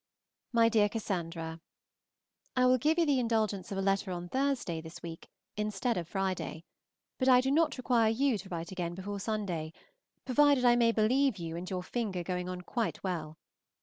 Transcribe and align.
MY 0.53 0.69
DEAR 0.69 0.89
CASSANDRA, 0.89 1.61
I 2.55 2.65
will 2.65 2.79
give 2.79 2.97
you 2.97 3.05
the 3.05 3.19
indulgence 3.19 3.71
of 3.71 3.77
a 3.77 3.83
letter 3.83 4.09
on 4.11 4.27
Thursday 4.29 4.81
this 4.81 5.03
week, 5.03 5.29
instead 5.55 5.95
of 5.95 6.07
Friday, 6.07 6.63
but 7.19 7.29
I 7.29 7.39
do 7.39 7.51
not 7.51 7.77
require 7.77 8.09
you 8.09 8.39
to 8.39 8.49
write 8.49 8.71
again 8.71 8.95
before 8.95 9.19
Sunday, 9.19 9.73
provided 10.25 10.65
I 10.65 10.75
may 10.75 10.91
believe 10.91 11.37
you 11.37 11.55
and 11.55 11.69
your 11.69 11.83
finger 11.83 12.23
going 12.23 12.49
on 12.49 12.61
quite 12.61 13.03
well. 13.03 13.37